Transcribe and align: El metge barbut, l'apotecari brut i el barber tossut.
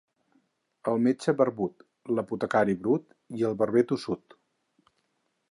El 0.91 1.03
metge 1.07 1.35
barbut, 1.41 1.85
l'apotecari 2.13 2.77
brut 2.87 3.15
i 3.43 3.47
el 3.51 3.61
barber 3.61 3.87
tossut. 3.93 4.37